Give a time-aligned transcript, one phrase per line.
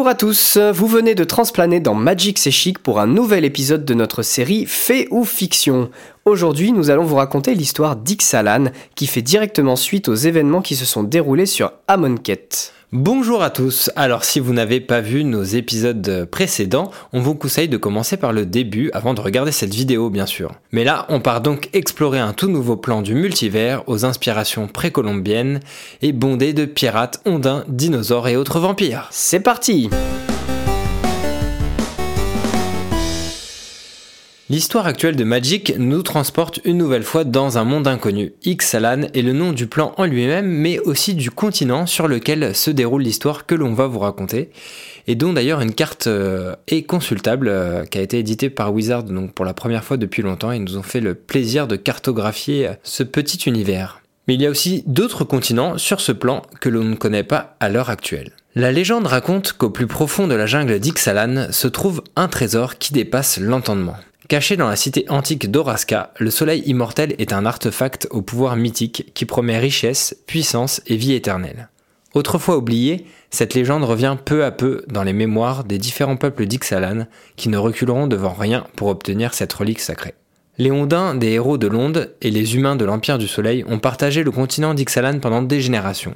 [0.00, 3.92] Bonjour à tous, vous venez de transplaner dans Magic C'est pour un nouvel épisode de
[3.92, 5.90] notre série Fait ou Fiction.
[6.24, 10.86] Aujourd'hui, nous allons vous raconter l'histoire d'Ixalan qui fait directement suite aux événements qui se
[10.86, 12.48] sont déroulés sur Amonkhet.
[12.92, 17.68] Bonjour à tous, alors si vous n'avez pas vu nos épisodes précédents, on vous conseille
[17.68, 20.56] de commencer par le début avant de regarder cette vidéo bien sûr.
[20.72, 25.60] Mais là, on part donc explorer un tout nouveau plan du multivers aux inspirations précolombiennes
[26.02, 29.06] et bondé de pirates, ondins, dinosaures et autres vampires.
[29.12, 29.88] C'est parti
[34.50, 38.32] L'histoire actuelle de Magic nous transporte une nouvelle fois dans un monde inconnu.
[38.44, 42.72] Ixalan est le nom du plan en lui-même, mais aussi du continent sur lequel se
[42.72, 44.50] déroule l'histoire que l'on va vous raconter,
[45.06, 49.04] et dont d'ailleurs une carte euh, est consultable, euh, qui a été éditée par Wizard
[49.04, 52.66] donc pour la première fois depuis longtemps, et nous ont fait le plaisir de cartographier
[52.66, 54.02] euh, ce petit univers.
[54.26, 57.56] Mais il y a aussi d'autres continents sur ce plan que l'on ne connaît pas
[57.60, 58.32] à l'heure actuelle.
[58.56, 62.92] La légende raconte qu'au plus profond de la jungle d'Ixalan se trouve un trésor qui
[62.92, 63.94] dépasse l'entendement.
[64.30, 69.10] Caché dans la cité antique d'Oraska, le soleil immortel est un artefact au pouvoir mythique
[69.12, 71.68] qui promet richesse, puissance et vie éternelle.
[72.14, 77.08] Autrefois oubliée, cette légende revient peu à peu dans les mémoires des différents peuples d'Ixalan
[77.34, 80.14] qui ne reculeront devant rien pour obtenir cette relique sacrée.
[80.58, 84.22] Les Ondins des héros de l'Onde et les humains de l'Empire du Soleil ont partagé
[84.22, 86.14] le continent d'Ixalan pendant des générations,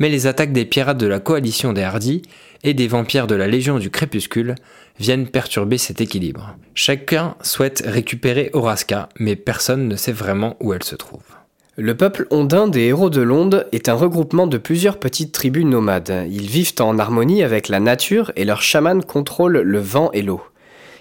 [0.00, 2.22] mais les attaques des pirates de la coalition des Hardis
[2.64, 4.56] et des vampires de la Légion du Crépuscule
[4.98, 6.56] viennent perturber cet équilibre.
[6.74, 11.22] Chacun souhaite récupérer Oraska, mais personne ne sait vraiment où elle se trouve.
[11.76, 16.26] Le peuple ondin des héros de l'onde est un regroupement de plusieurs petites tribus nomades.
[16.30, 20.42] Ils vivent en harmonie avec la nature et leurs chamans contrôlent le vent et l'eau.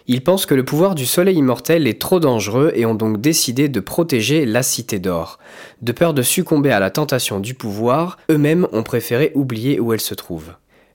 [0.07, 3.69] Ils pensent que le pouvoir du soleil immortel est trop dangereux et ont donc décidé
[3.69, 5.39] de protéger la cité d'or.
[5.81, 10.01] De peur de succomber à la tentation du pouvoir, eux-mêmes ont préféré oublier où elle
[10.01, 10.53] se trouve.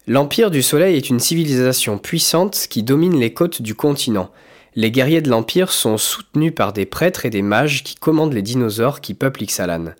[0.08, 4.30] L'Empire du Soleil est une civilisation puissante qui domine les côtes du continent.
[4.76, 8.42] Les guerriers de l'Empire sont soutenus par des prêtres et des mages qui commandent les
[8.42, 9.94] dinosaures qui peuplent Ixalan.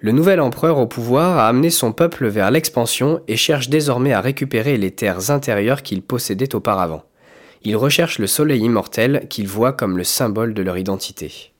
[0.00, 4.20] Le nouvel empereur au pouvoir a amené son peuple vers l'expansion et cherche désormais à
[4.20, 7.04] récupérer les terres intérieures qu'il possédait auparavant.
[7.62, 11.52] Il recherche le soleil immortel qu'il voit comme le symbole de leur identité.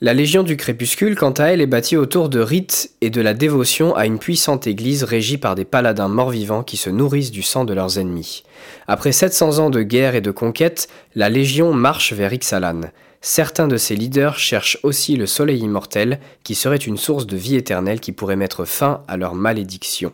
[0.00, 3.34] La Légion du Crépuscule, quant à elle, est bâtie autour de rites et de la
[3.34, 7.64] dévotion à une puissante église régie par des paladins morts-vivants qui se nourrissent du sang
[7.64, 8.44] de leurs ennemis.
[8.86, 10.86] Après 700 ans de guerre et de conquête,
[11.16, 12.82] la Légion marche vers Ixalan.
[13.22, 17.56] Certains de ses leaders cherchent aussi le soleil immortel, qui serait une source de vie
[17.56, 20.12] éternelle qui pourrait mettre fin à leur malédiction.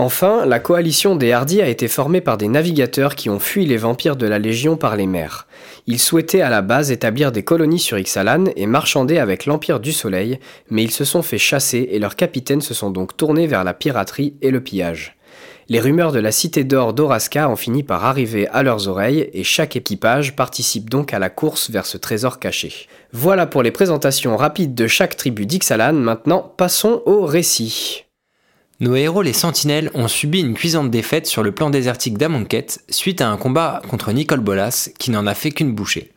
[0.00, 3.76] Enfin, la coalition des Hardis a été formée par des navigateurs qui ont fui les
[3.76, 5.48] vampires de la Légion par les mers.
[5.88, 9.90] Ils souhaitaient à la base établir des colonies sur Ixalan et marchander avec l'Empire du
[9.90, 10.38] Soleil,
[10.70, 13.74] mais ils se sont fait chasser et leurs capitaines se sont donc tournés vers la
[13.74, 15.16] piraterie et le pillage.
[15.68, 19.42] Les rumeurs de la cité d'or d'Oraska ont fini par arriver à leurs oreilles et
[19.42, 22.86] chaque équipage participe donc à la course vers ce trésor caché.
[23.12, 28.04] Voilà pour les présentations rapides de chaque tribu d'Ixalan, maintenant passons au récit.
[28.80, 33.20] Nos héros les Sentinelles ont subi une cuisante défaite sur le plan désertique d'Amonkhet suite
[33.20, 36.12] à un combat contre Nicole Bolas qui n'en a fait qu'une bouchée.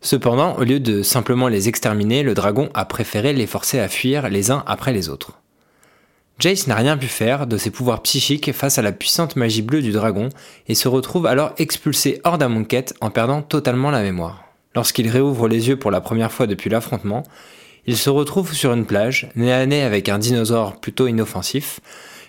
[0.00, 4.28] Cependant, au lieu de simplement les exterminer, le dragon a préféré les forcer à fuir
[4.28, 5.38] les uns après les autres.
[6.40, 9.82] Jace n'a rien pu faire de ses pouvoirs psychiques face à la puissante magie bleue
[9.82, 10.30] du dragon
[10.66, 14.46] et se retrouve alors expulsé hors d'Amonkhet en perdant totalement la mémoire.
[14.74, 17.22] Lorsqu'il réouvre les yeux pour la première fois depuis l'affrontement,
[17.90, 21.80] il se retrouve sur une plage, nez à nez avec un dinosaure plutôt inoffensif,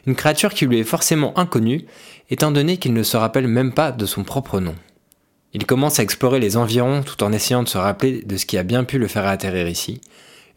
[0.07, 1.85] une créature qui lui est forcément inconnue,
[2.31, 4.73] étant donné qu'il ne se rappelle même pas de son propre nom.
[5.53, 8.57] Il commence à explorer les environs tout en essayant de se rappeler de ce qui
[8.57, 10.01] a bien pu le faire atterrir ici.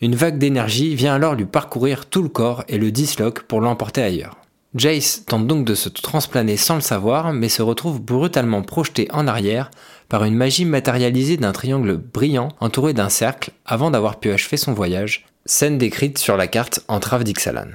[0.00, 4.00] Une vague d'énergie vient alors lui parcourir tout le corps et le disloque pour l'emporter
[4.00, 4.38] ailleurs.
[4.74, 9.28] Jace tente donc de se transplaner sans le savoir, mais se retrouve brutalement projeté en
[9.28, 9.70] arrière
[10.08, 14.72] par une magie matérialisée d'un triangle brillant entouré d'un cercle avant d'avoir pu achever son
[14.72, 17.68] voyage, scène décrite sur la carte Entrave d'Ixalan.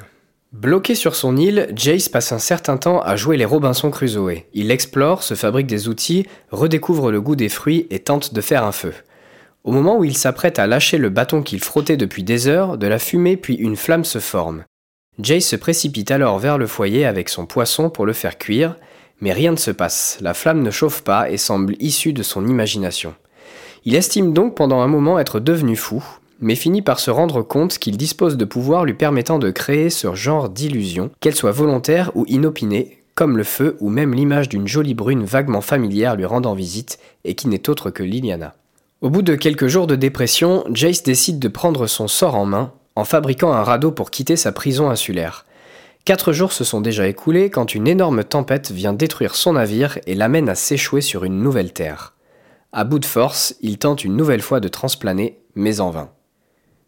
[0.51, 4.43] Bloqué sur son île, Jace passe un certain temps à jouer les Robinson Crusoe.
[4.53, 8.65] Il explore, se fabrique des outils, redécouvre le goût des fruits et tente de faire
[8.65, 8.93] un feu.
[9.63, 12.87] Au moment où il s'apprête à lâcher le bâton qu'il frottait depuis des heures, de
[12.87, 14.63] la fumée puis une flamme se forme.
[15.21, 18.75] Jace se précipite alors vers le foyer avec son poisson pour le faire cuire,
[19.19, 22.47] mais rien ne se passe, la flamme ne chauffe pas et semble issue de son
[22.47, 23.13] imagination.
[23.83, 26.01] Il estime donc pendant un moment être devenu fou,
[26.39, 30.15] mais finit par se rendre compte qu'il dispose de pouvoirs lui permettant de créer ce
[30.15, 34.93] genre d'illusion, qu'elle soit volontaire ou inopinée, comme le feu ou même l'image d'une jolie
[34.93, 38.55] brune vaguement familière lui rendant visite et qui n'est autre que Liliana.
[39.01, 42.71] Au bout de quelques jours de dépression, Jace décide de prendre son sort en main
[42.99, 45.45] en fabriquant un radeau pour quitter sa prison insulaire.
[46.05, 50.15] Quatre jours se sont déjà écoulés quand une énorme tempête vient détruire son navire et
[50.15, 52.13] l'amène à s'échouer sur une nouvelle terre.
[52.71, 56.09] À bout de force, il tente une nouvelle fois de transplaner, mais en vain.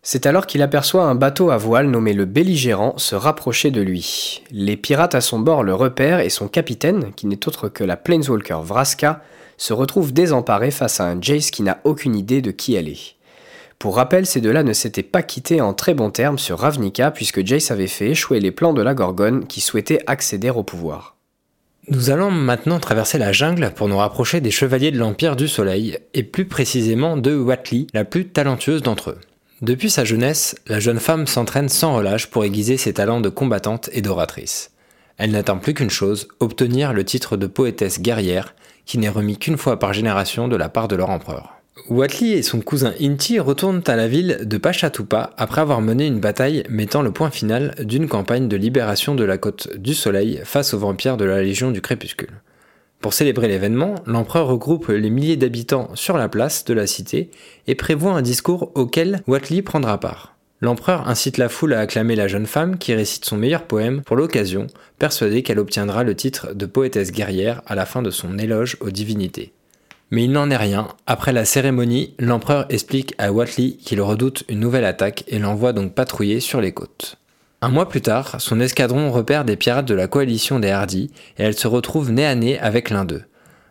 [0.03, 4.43] C'est alors qu'il aperçoit un bateau à voile nommé le Belligérant se rapprocher de lui.
[4.51, 7.97] Les pirates à son bord le repèrent et son capitaine, qui n'est autre que la
[7.97, 9.21] Planeswalker Vraska,
[9.57, 13.15] se retrouve désemparé face à un Jace qui n'a aucune idée de qui elle est.
[13.81, 17.43] Pour rappel, ces deux-là ne s'étaient pas quittés en très bons termes sur Ravnica puisque
[17.43, 21.15] Jace avait fait échouer les plans de la Gorgone qui souhaitait accéder au pouvoir.
[21.87, 25.97] Nous allons maintenant traverser la jungle pour nous rapprocher des chevaliers de l'Empire du Soleil,
[26.13, 29.19] et plus précisément de Watley, la plus talentueuse d'entre eux.
[29.63, 33.89] Depuis sa jeunesse, la jeune femme s'entraîne sans relâche pour aiguiser ses talents de combattante
[33.93, 34.69] et d'oratrice.
[35.17, 38.53] Elle n'attend plus qu'une chose, obtenir le titre de poétesse guerrière,
[38.85, 41.60] qui n'est remis qu'une fois par génération de la part de leur empereur.
[41.89, 46.19] Watley et son cousin Inti retournent à la ville de Pachatupa après avoir mené une
[46.19, 50.73] bataille mettant le point final d'une campagne de libération de la côte du Soleil face
[50.73, 52.41] aux vampires de la Légion du Crépuscule.
[52.99, 57.31] Pour célébrer l'événement, l'empereur regroupe les milliers d'habitants sur la place de la cité
[57.67, 60.35] et prévoit un discours auquel Watley prendra part.
[60.59, 64.17] L'empereur incite la foule à acclamer la jeune femme qui récite son meilleur poème pour
[64.17, 64.67] l'occasion,
[64.99, 68.91] persuadée qu'elle obtiendra le titre de poétesse guerrière à la fin de son éloge aux
[68.91, 69.53] divinités.
[70.11, 70.89] Mais il n'en est rien.
[71.07, 75.95] Après la cérémonie, l'empereur explique à Watley qu'il redoute une nouvelle attaque et l'envoie donc
[75.95, 77.17] patrouiller sur les côtes.
[77.61, 81.43] Un mois plus tard, son escadron repère des pirates de la coalition des Hardis et
[81.43, 83.23] elle se retrouve nez à nez avec l'un d'eux.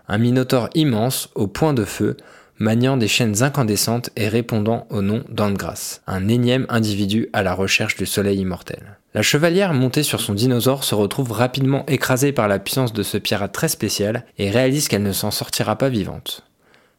[0.08, 2.16] Un minotaure immense, au point de feu,
[2.58, 7.96] maniant des chaînes incandescentes et répondant au nom d'Andgras, un énième individu à la recherche
[7.96, 8.99] du soleil immortel.
[9.12, 13.18] La chevalière montée sur son dinosaure se retrouve rapidement écrasée par la puissance de ce
[13.18, 16.44] pirate très spécial et réalise qu'elle ne s'en sortira pas vivante.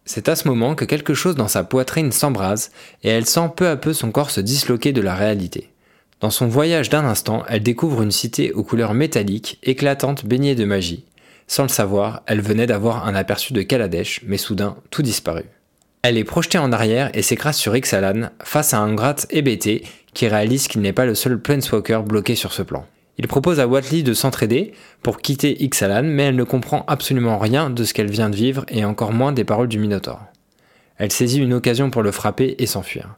[0.04, 2.72] C'est à ce moment que quelque chose dans sa poitrine s'embrase
[3.04, 5.69] et elle sent peu à peu son corps se disloquer de la réalité.
[6.19, 10.66] Dans son voyage d'un instant, elle découvre une cité aux couleurs métalliques, éclatantes, baignée de
[10.66, 11.06] magie.
[11.48, 15.50] Sans le savoir, elle venait d'avoir un aperçu de Kaladesh, mais soudain, tout disparut.
[16.03, 19.83] Elle est projetée en arrière et s'écrase sur Ixalan face à un gratte hébété
[20.15, 22.88] qui réalise qu'il n'est pas le seul Planeswalker bloqué sur ce plan.
[23.19, 27.69] Il propose à Watley de s'entraider pour quitter Ixalan, mais elle ne comprend absolument rien
[27.69, 30.19] de ce qu'elle vient de vivre et encore moins des paroles du Minotaur.
[30.98, 33.18] Elle saisit une occasion pour le frapper et s'enfuir.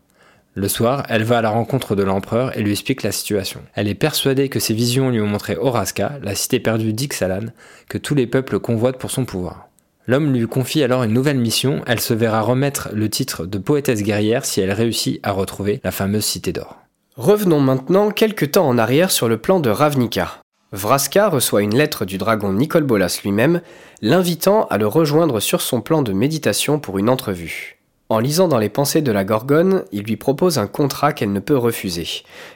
[0.54, 3.62] Le soir, elle va à la rencontre de l'empereur et lui explique la situation.
[3.76, 7.46] Elle est persuadée que ses visions lui ont montré Oraska, la cité perdue d'Ixalan,
[7.88, 9.70] que tous les peuples convoitent pour son pouvoir.
[10.06, 14.04] L'homme lui confie alors une nouvelle mission, elle se verra remettre le titre de poétesse
[14.04, 16.78] guerrière si elle réussit à retrouver la fameuse cité d'or.
[17.16, 20.42] Revenons maintenant quelques temps en arrière sur le plan de Ravnica.
[20.74, 23.62] Vraska reçoit une lettre du dragon Nicol Bolas lui-même,
[24.02, 27.73] l'invitant à le rejoindre sur son plan de méditation pour une entrevue.
[28.14, 31.40] En lisant dans les pensées de la Gorgone, il lui propose un contrat qu'elle ne
[31.40, 32.06] peut refuser.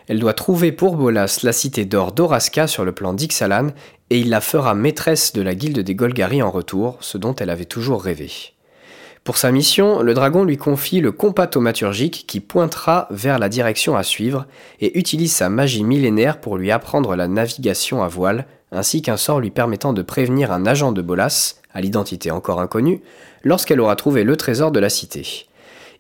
[0.08, 3.70] Elle doit trouver pour Bolas la cité d'or d'Oraska sur le plan d'Ixalan,
[4.12, 7.50] et il la fera maîtresse de la guilde des Golgari en retour, ce dont elle
[7.50, 8.30] avait toujours rêvé.
[9.24, 13.98] Pour sa mission, le dragon lui confie le compas thaumaturgique qui pointera vers la direction
[13.98, 14.46] à suivre
[14.80, 19.40] et utilise sa magie millénaire pour lui apprendre la navigation à voile, ainsi qu'un sort
[19.40, 23.02] lui permettant de prévenir un agent de Bolas, à l'identité encore inconnue,
[23.44, 25.47] lorsqu'elle aura trouvé le trésor de la cité.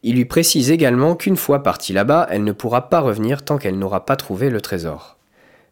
[0.03, 3.79] Il lui précise également qu'une fois partie là-bas, elle ne pourra pas revenir tant qu'elle
[3.79, 5.17] n'aura pas trouvé le trésor.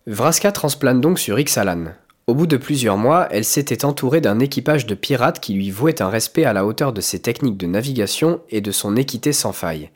[0.08, 1.94] Vraska transplane donc sur Ixalan.
[2.27, 6.01] Au bout de plusieurs mois, elle s'était entourée d'un équipage de pirates qui lui vouait
[6.01, 9.53] un respect à la hauteur de ses techniques de navigation et de son équité sans
[9.53, 9.91] faille.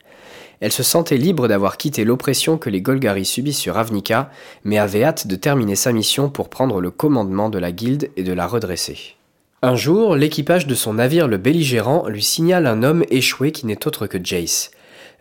[0.60, 4.30] Elle se sentait libre d'avoir quitté l'oppression que les Golgari subissent sur Avnica,
[4.62, 8.22] mais avait hâte de terminer sa mission pour prendre le commandement de la guilde et
[8.22, 9.16] de la redresser.
[9.62, 13.86] Un jour, l'équipage de son navire le belligérant lui signale un homme échoué qui n'est
[13.86, 14.70] autre que Jace.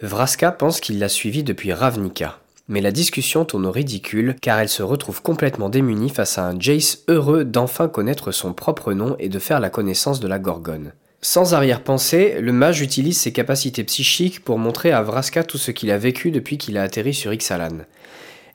[0.02, 2.40] Vraska pense qu'il l'a suivi depuis Ravnica.
[2.70, 6.58] Mais la discussion tourne au ridicule car elle se retrouve complètement démunie face à un
[6.58, 10.94] Jace heureux d'enfin connaître son propre nom et de faire la connaissance de la Gorgone.
[11.22, 15.92] Sans arrière-pensée, le mage utilise ses capacités psychiques pour montrer à Vraska tout ce qu'il
[15.92, 17.80] a vécu depuis qu'il a atterri sur Ixalan.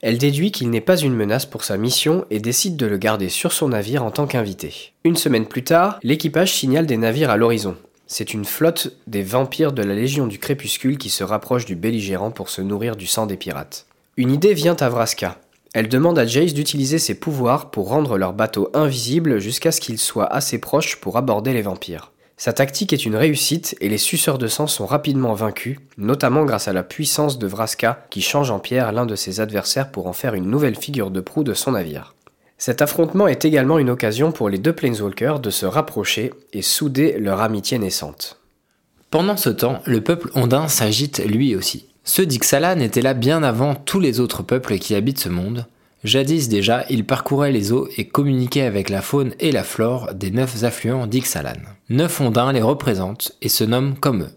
[0.06, 3.30] Elle déduit qu'il n'est pas une menace pour sa mission et décide de le garder
[3.30, 4.92] sur son navire en tant qu'invité.
[5.02, 7.75] Une semaine plus tard, l'équipage signale des navires à l'horizon.
[8.06, 12.30] C'est une flotte des vampires de la Légion du Crépuscule qui se rapproche du belligérant
[12.30, 13.87] pour se nourrir du sang des pirates.
[14.18, 15.38] Une idée vient à Vraska.
[15.73, 19.99] Elle demande à Jace d'utiliser ses pouvoirs pour rendre leur bateau invisible jusqu'à ce qu'il
[19.99, 22.12] soit assez proche pour aborder les vampires.
[22.36, 26.66] Sa tactique est une réussite et les suceurs de sang sont rapidement vaincus, notamment grâce
[26.66, 30.12] à la puissance de Vraska qui change en pierre l'un de ses adversaires pour en
[30.12, 32.14] faire une nouvelle figure de proue de son navire.
[32.58, 37.16] Cet affrontement est également une occasion pour les deux Planeswalkers de se rapprocher et souder
[37.18, 38.40] leur amitié naissante.
[39.10, 41.88] Pendant ce temps, le peuple ondin s'agite lui aussi.
[42.02, 45.66] Ceux d'Ixalan étaient là bien avant tous les autres peuples qui habitent ce monde.
[46.04, 50.30] Jadis déjà, il parcourait les eaux et communiquait avec la faune et la flore des
[50.30, 51.62] neuf affluents d'Ixalan.
[51.88, 54.32] Neuf ondins les représentent et se nomment comme eux.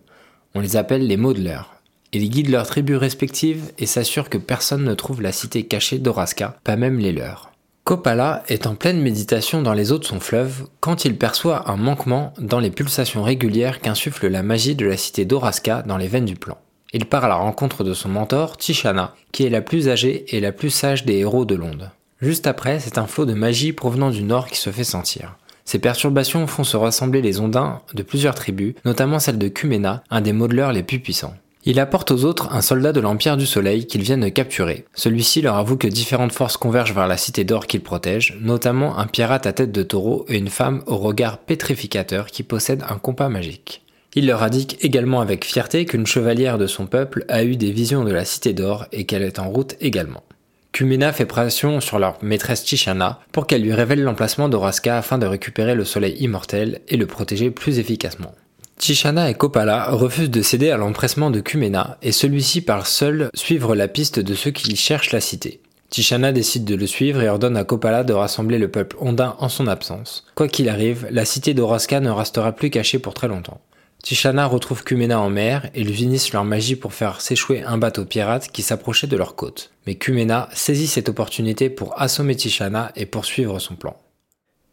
[0.56, 1.76] On les appelle les modeleurs.
[2.14, 6.58] Ils guident leurs tribus respectives et s'assurent que personne ne trouve la cité cachée d'Oraska,
[6.64, 7.52] pas même les leurs.
[7.84, 11.78] Kopala est en pleine méditation dans les eaux de son fleuve quand il perçoit un
[11.78, 16.26] manquement dans les pulsations régulières qu'insuffle la magie de la cité d'Oraska dans les veines
[16.26, 16.58] du plan.
[16.94, 20.39] Il part à la rencontre de son mentor, Tishana, qui est la plus âgée et
[20.39, 21.91] la plus sage des héros de l'onde.
[22.22, 25.36] Juste après, c'est un flot de magie provenant du nord qui se fait sentir.
[25.65, 30.22] Ces perturbations font se rassembler les ondins de plusieurs tribus, notamment celle de Kumena, un
[30.22, 31.36] des modeleurs les plus puissants.
[31.65, 34.86] Il apporte aux autres un soldat de l'Empire du Soleil qu'ils viennent de capturer.
[34.94, 39.06] Celui-ci leur avoue que différentes forces convergent vers la cité d'or qu'il protège, notamment un
[39.06, 43.27] pirate à tête de taureau et une femme au regard pétrificateur qui possède un compas
[43.27, 43.84] magique.
[44.18, 48.04] Il leur indique également avec fierté qu'une chevalière de son peuple a eu des visions
[48.04, 50.24] de la cité d'or et qu'elle est en route également.
[50.72, 55.28] Kumena fait pression sur leur maîtresse Tishana pour qu'elle lui révèle l'emplacement d'Oraska afin de
[55.28, 58.34] récupérer le soleil immortel et le protéger plus efficacement.
[58.80, 63.76] Tishana et Kopala refusent de céder à l'empressement de Kumena et celui-ci part seul suivre
[63.76, 65.62] la piste de ceux qui cherchent la cité.
[65.92, 69.48] Tishana décide de le suivre et ordonne à Kopala de rassembler le peuple ondin en
[69.48, 70.26] son absence.
[70.34, 73.62] Quoi qu'il arrive, la cité d'Oraska ne restera plus cachée pour très longtemps.
[74.08, 78.06] Tishana retrouve Kumena en mer et ils unissent leur magie pour faire s'échouer un bateau
[78.06, 79.72] pirate qui s'approchait de leur côte.
[79.86, 83.98] Mais Kumena saisit cette opportunité pour assommer Tishana et poursuivre son plan.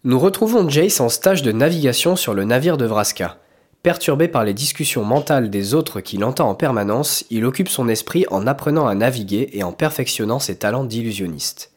[0.05, 3.39] Nous retrouvons Jace en stage de navigation sur le navire de Vraska.
[3.83, 8.27] Perturbé par les discussions mentales des autres qu'il entend en permanence, il occupe son esprit
[8.31, 11.73] en apprenant à naviguer et en perfectionnant ses talents d'illusionniste.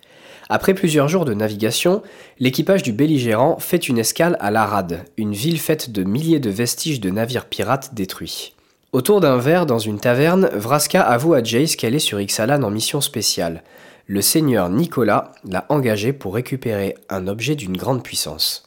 [0.49, 2.01] Après plusieurs jours de navigation,
[2.39, 7.01] l'équipage du belligérant fait une escale à Larad, une ville faite de milliers de vestiges
[7.01, 8.53] de navires pirates détruits.
[8.93, 12.69] Autour d'un verre dans une taverne, Vraska avoue à Jace qu'elle est sur Ixalan en
[12.69, 13.63] mission spéciale.
[14.05, 18.65] Le seigneur Nicolas l'a engagée pour récupérer un objet d'une grande puissance.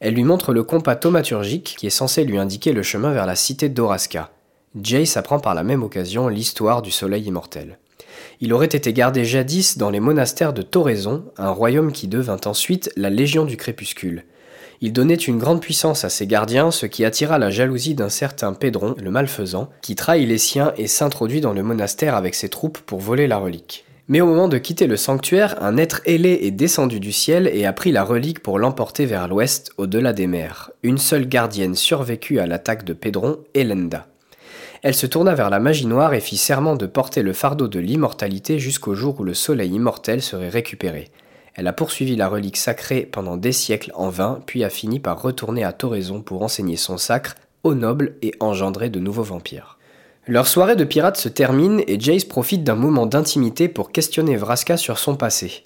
[0.00, 3.36] Elle lui montre le compas thaumaturgique qui est censé lui indiquer le chemin vers la
[3.36, 4.30] cité d'Oraska.
[4.80, 7.78] Jace apprend par la même occasion l'histoire du soleil immortel.
[8.42, 12.90] Il aurait été gardé jadis dans les monastères de Toraison, un royaume qui devint ensuite
[12.96, 14.24] la Légion du Crépuscule.
[14.80, 18.54] Il donnait une grande puissance à ses gardiens, ce qui attira la jalousie d'un certain
[18.54, 22.78] Pédron, le malfaisant, qui trahit les siens et s'introduit dans le monastère avec ses troupes
[22.78, 23.84] pour voler la relique.
[24.08, 27.66] Mais au moment de quitter le sanctuaire, un être ailé est descendu du ciel et
[27.66, 30.70] a pris la relique pour l'emporter vers l'ouest, au-delà des mers.
[30.82, 34.06] Une seule gardienne survécut à l'attaque de Pédron, Elenda.
[34.82, 37.78] Elle se tourna vers la magie noire et fit serment de porter le fardeau de
[37.78, 41.10] l'immortalité jusqu'au jour où le soleil immortel serait récupéré.
[41.54, 45.20] Elle a poursuivi la relique sacrée pendant des siècles en vain, puis a fini par
[45.20, 49.76] retourner à Toraison pour enseigner son sacre aux nobles et engendrer de nouveaux vampires.
[50.26, 54.78] Leur soirée de pirates se termine et Jace profite d'un moment d'intimité pour questionner Vraska
[54.78, 55.64] sur son passé.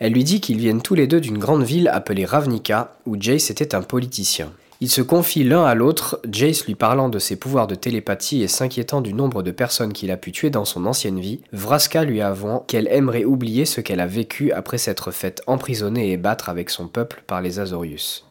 [0.00, 3.50] Elle lui dit qu'ils viennent tous les deux d'une grande ville appelée Ravnica, où Jace
[3.50, 4.50] était un politicien.
[4.82, 8.48] Ils se confient l'un à l'autre, Jace lui parlant de ses pouvoirs de télépathie et
[8.48, 12.22] s'inquiétant du nombre de personnes qu'il a pu tuer dans son ancienne vie, Vraska lui
[12.22, 16.70] avouant qu'elle aimerait oublier ce qu'elle a vécu après s'être faite emprisonner et battre avec
[16.70, 18.26] son peuple par les Azorius.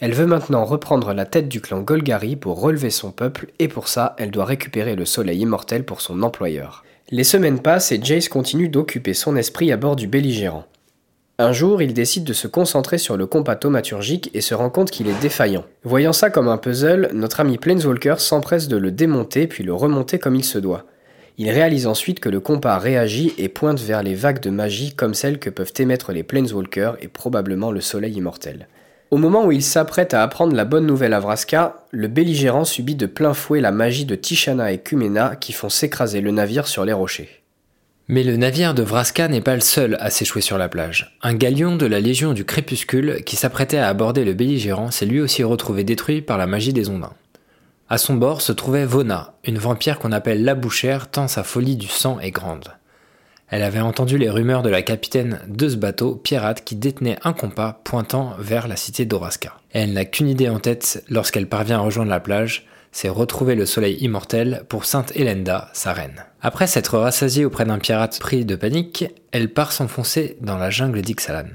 [0.00, 3.86] Elle veut maintenant reprendre la tête du clan Golgari pour relever son peuple et pour
[3.86, 6.84] ça, elle doit récupérer le soleil immortel pour son employeur.
[7.10, 10.64] Les semaines passent et Jace continue d'occuper son esprit à bord du belligérant.
[11.38, 14.92] Un jour, il décide de se concentrer sur le compas thaumaturgique et se rend compte
[14.92, 15.64] qu'il est défaillant.
[15.82, 20.20] Voyant ça comme un puzzle, notre ami Planeswalker s'empresse de le démonter puis le remonter
[20.20, 20.84] comme il se doit.
[21.36, 25.14] Il réalise ensuite que le compas réagit et pointe vers les vagues de magie comme
[25.14, 28.68] celles que peuvent émettre les Planeswalkers et probablement le soleil immortel.
[29.10, 32.94] Au moment où il s'apprête à apprendre la bonne nouvelle à Vraska, le belligérant subit
[32.94, 36.84] de plein fouet la magie de Tishana et Kumena qui font s'écraser le navire sur
[36.84, 37.43] les rochers.
[38.06, 41.16] Mais le navire de Vraska n'est pas le seul à s'échouer sur la plage.
[41.22, 45.20] Un galion de la Légion du Crépuscule qui s'apprêtait à aborder le belligérant s'est lui
[45.20, 47.14] aussi retrouvé détruit par la magie des ondins.
[47.88, 51.76] À son bord se trouvait Vona, une vampire qu'on appelle la bouchère tant sa folie
[51.76, 52.74] du sang est grande.
[53.48, 57.32] Elle avait entendu les rumeurs de la capitaine de ce bateau pirate qui détenait un
[57.32, 59.54] compas pointant vers la cité d'Oraska.
[59.72, 63.66] Elle n'a qu'une idée en tête lorsqu'elle parvient à rejoindre la plage, c'est retrouver le
[63.66, 66.24] soleil immortel pour Sainte Helenda, sa reine.
[66.40, 71.02] Après s'être rassasiée auprès d'un pirate pris de panique, elle part s'enfoncer dans la jungle
[71.02, 71.48] d'Ixalan.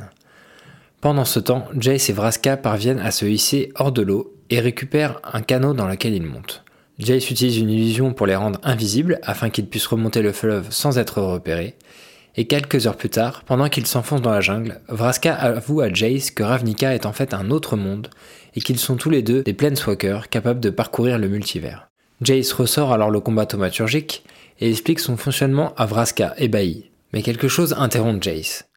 [0.99, 5.21] Pendant ce temps, Jace et Vraska parviennent à se hisser hors de l'eau et récupèrent
[5.31, 6.65] un canot dans lequel ils montent.
[6.99, 10.97] Jace utilise une illusion pour les rendre invisibles afin qu'ils puissent remonter le fleuve sans
[10.97, 11.77] être repérés.
[12.39, 16.31] Et quelques heures plus tard, pendant qu'ils s'enfoncent dans la jungle, Vraska avoue à Jace
[16.31, 18.07] que Ravnica est en fait un autre monde
[18.55, 21.89] et qu'ils sont tous les deux des Planeswalkers capables de parcourir le multivers.
[22.21, 24.23] Jace ressort alors le combat thaumaturgique
[24.61, 26.89] et explique son fonctionnement à Vraska ébahi.
[27.11, 28.69] Mais quelque chose interrompt Jace.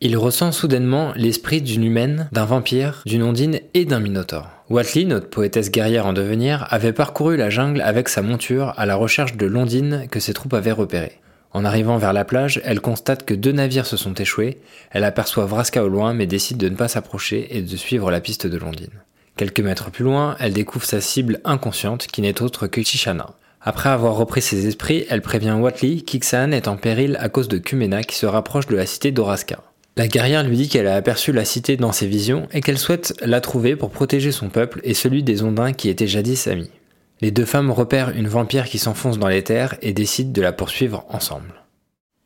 [0.00, 4.48] Il ressent soudainement l'esprit d'une humaine, d'un vampire, d'une ondine et d'un minotaure.
[4.70, 8.96] Watley, notre poétesse guerrière en devenir, avait parcouru la jungle avec sa monture à la
[8.96, 11.20] recherche de l'ondine que ses troupes avaient repérée.
[11.52, 14.58] En arrivant vers la plage, elle constate que deux navires se sont échoués,
[14.90, 18.20] elle aperçoit Vraska au loin mais décide de ne pas s'approcher et de suivre la
[18.20, 18.90] piste de l'ondine.
[19.36, 23.30] Quelques mètres plus loin, elle découvre sa cible inconsciente qui n'est autre que Chishana.
[23.62, 27.58] Après avoir repris ses esprits, elle prévient Watley qu'Ixan est en péril à cause de
[27.58, 29.62] Kumena qui se rapproche de la cité d'Oraska.
[29.96, 33.14] La guerrière lui dit qu'elle a aperçu la cité dans ses visions et qu'elle souhaite
[33.20, 36.70] la trouver pour protéger son peuple et celui des Ondins qui étaient jadis amis.
[37.20, 40.52] Les deux femmes repèrent une vampire qui s'enfonce dans les terres et décident de la
[40.52, 41.54] poursuivre ensemble.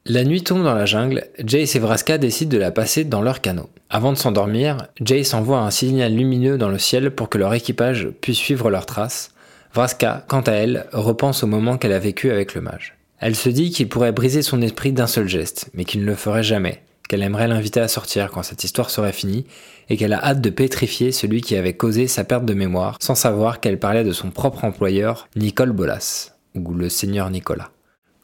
[0.07, 3.41] La nuit tombe dans la jungle, Jace et Vraska décident de la passer dans leur
[3.41, 3.71] canot.
[3.89, 8.09] Avant de s'endormir, Jace envoie un signal lumineux dans le ciel pour que leur équipage
[8.21, 9.31] puisse suivre leurs traces,
[9.75, 12.97] Vraska, quant à elle, repense au moment qu'elle a vécu avec le mage.
[13.19, 16.15] Elle se dit qu'il pourrait briser son esprit d'un seul geste, mais qu'il ne le
[16.15, 19.47] ferait jamais, qu'elle aimerait l'inviter à sortir quand cette histoire serait finie,
[19.89, 23.15] et qu'elle a hâte de pétrifier celui qui avait causé sa perte de mémoire, sans
[23.15, 27.71] savoir qu'elle parlait de son propre employeur, Nicole Bolas, ou le seigneur Nicolas.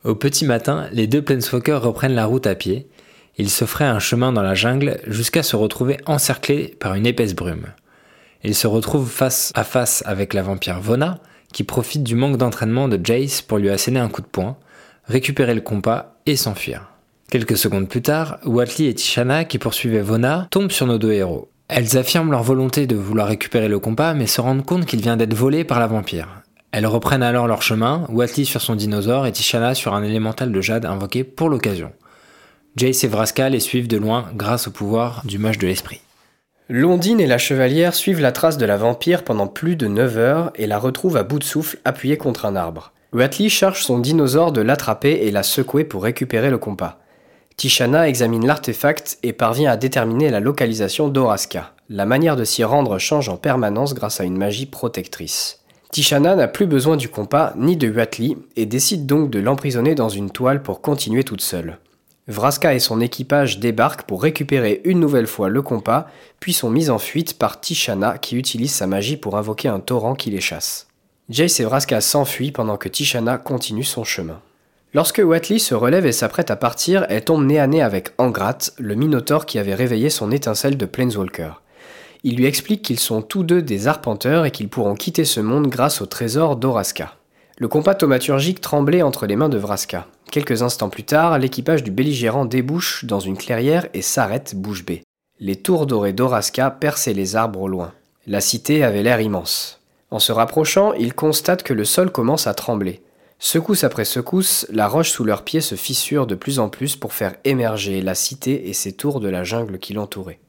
[0.02, 2.88] Au petit matin, les deux Planeswalkers reprennent la route à pied.
[3.37, 7.34] Ils se feraient un chemin dans la jungle jusqu'à se retrouver encerclés par une épaisse
[7.34, 7.66] brume.
[8.42, 11.18] Ils se retrouvent face à face avec la vampire Vona,
[11.52, 14.56] qui profite du manque d'entraînement de Jace pour lui asséner un coup de poing,
[15.04, 16.90] récupérer le compas et s'enfuir.
[17.30, 21.49] Quelques secondes plus tard, Watley et Tishana, qui poursuivaient Vona, tombent sur nos deux héros.
[21.68, 25.16] Elles affirment leur volonté de vouloir récupérer le compas, mais se rendent compte qu'il vient
[25.16, 26.42] d'être volé par la vampire.
[26.72, 30.60] Elles reprennent alors leur chemin, Watley sur son dinosaure et Tishana sur un élémental de
[30.60, 31.92] jade invoqué pour l'occasion.
[32.75, 36.00] Jace et Vraska les suivent de loin grâce au pouvoir du mage de l'esprit.
[36.68, 40.52] Londine et la chevalière suivent la trace de la vampire pendant plus de 9 heures
[40.56, 42.92] et la retrouvent à bout de souffle appuyée contre un arbre.
[43.12, 46.99] Watley charge son dinosaure de l'attraper et la secouer pour récupérer le compas.
[47.60, 51.75] Tishana examine l'artefact et parvient à déterminer la localisation d'Oraska.
[51.90, 55.60] La manière de s'y rendre change en permanence grâce à une magie protectrice.
[55.92, 60.08] Tishana n'a plus besoin du compas ni de Watley et décide donc de l'emprisonner dans
[60.08, 61.76] une toile pour continuer toute seule.
[62.28, 66.06] Vraska et son équipage débarquent pour récupérer une nouvelle fois le compas,
[66.40, 70.14] puis sont mis en fuite par Tishana qui utilise sa magie pour invoquer un torrent
[70.14, 70.86] qui les chasse.
[71.28, 74.40] Jace et Vraska s'enfuient pendant que Tishana continue son chemin.
[74.93, 78.59] Lorsque Watley se relève et s'apprête à partir, elle tombe nez à nez avec Angrat,
[78.79, 81.53] le Minotaure qui avait réveillé son étincelle de Planeswalker.
[82.25, 85.69] Il lui explique qu'ils sont tous deux des arpenteurs et qu'ils pourront quitter ce monde
[85.69, 87.15] grâce au trésor d'Oraska.
[87.57, 90.07] Le compas thaumaturgique tremblait entre les mains de Vraska.
[90.31, 95.05] Quelques instants plus tard, l'équipage du belligérant débouche dans une clairière et s'arrête bouche bée.
[95.39, 97.93] Les tours dorées d'Oraska perçaient les arbres au loin.
[98.26, 99.81] La cité avait l'air immense.
[100.11, 103.03] En se rapprochant, ils constatent que le sol commence à trembler.
[103.43, 107.15] Secousse après secousse, la roche sous leurs pieds se fissure de plus en plus pour
[107.15, 110.41] faire émerger la cité et ses tours de la jungle qui l'entourait.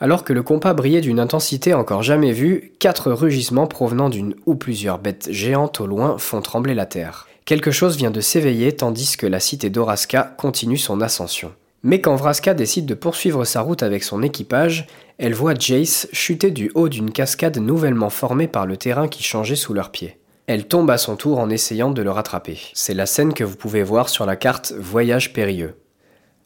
[0.00, 4.56] Alors que le compas brillait d'une intensité encore jamais vue, quatre rugissements provenant d'une ou
[4.56, 7.28] plusieurs bêtes géantes au loin font trembler la terre.
[7.44, 11.52] Quelque chose vient de s'éveiller tandis que la cité d'Oraska continue son ascension.
[11.84, 16.50] Mais quand Vraska décide de poursuivre sa route avec son équipage, elle voit Jace chuter
[16.50, 20.18] du haut d'une cascade nouvellement formée par le terrain qui changeait sous leurs pieds.
[20.46, 22.60] Elle tombe à son tour en essayant de le rattraper.
[22.72, 25.74] C'est la scène que vous pouvez voir sur la carte Voyage périlleux.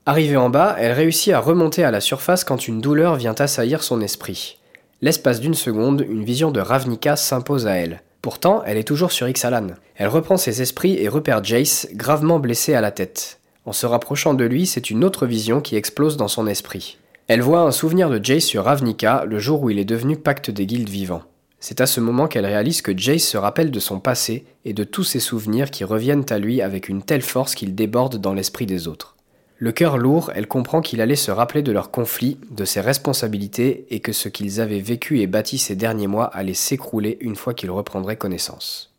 [0.06, 3.82] Arrivée en bas, elle réussit à remonter à la surface quand une douleur vient assaillir
[3.82, 4.58] son esprit.
[5.02, 8.02] L'espace d'une seconde, une vision de Ravnica s'impose à elle.
[8.22, 9.68] Pourtant, elle est toujours sur Ixalan.
[9.96, 13.38] Elle reprend ses esprits et repère Jace, gravement blessé à la tête.
[13.66, 16.96] En se rapprochant de lui, c'est une autre vision qui explose dans son esprit.
[17.28, 20.50] Elle voit un souvenir de Jace sur Ravnica le jour où il est devenu pacte
[20.50, 21.22] des guildes vivants.
[21.60, 24.82] C'est à ce moment qu'elle réalise que Jace se rappelle de son passé et de
[24.82, 28.66] tous ses souvenirs qui reviennent à lui avec une telle force qu'il déborde dans l'esprit
[28.66, 29.14] des autres.
[29.58, 33.84] Le cœur lourd, elle comprend qu'il allait se rappeler de leur conflit, de ses responsabilités,
[33.90, 37.52] et que ce qu'ils avaient vécu et bâti ces derniers mois allait s'écrouler une fois
[37.52, 38.90] qu'ils reprendraient connaissance.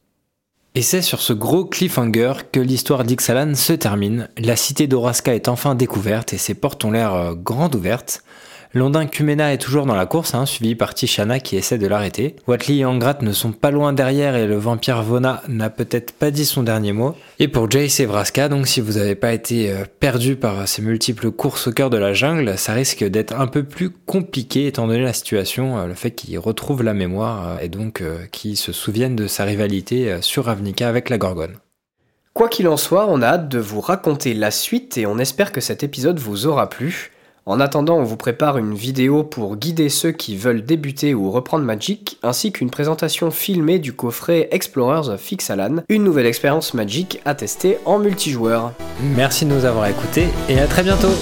[0.75, 4.29] Et c'est sur ce gros cliffhanger que l'histoire d'Ixalan se termine.
[4.37, 8.23] La cité d'Oraska est enfin découverte et ses portes ont l'air euh, grandes ouvertes.
[8.73, 12.37] Londin Kumena est toujours dans la course, hein, suivi par Tishana qui essaie de l'arrêter.
[12.47, 16.31] Watley et Angrat ne sont pas loin derrière et le vampire Vona n'a peut-être pas
[16.31, 17.13] dit son dernier mot.
[17.39, 18.07] Et pour Jace et
[18.47, 21.97] donc si vous n'avez pas été euh, perdu par ces multiples courses au cœur de
[21.97, 25.93] la jungle, ça risque d'être un peu plus compliqué étant donné la situation, euh, le
[25.93, 30.45] fait qu'ils retrouvent la mémoire euh, et donc qu'ils se souviennent de sa rivalité sur
[30.45, 31.57] Ravnica avec la Gorgone.
[32.33, 35.51] Quoi qu'il en soit, on a hâte de vous raconter la suite et on espère
[35.51, 37.10] que cet épisode vous aura plu.
[37.47, 41.65] En attendant, on vous prépare une vidéo pour guider ceux qui veulent débuter ou reprendre
[41.65, 47.33] Magic, ainsi qu'une présentation filmée du coffret Explorers of Ixalan, une nouvelle expérience Magic à
[47.33, 48.73] tester en multijoueur.
[49.15, 51.15] Merci de nous avoir écoutés et à très bientôt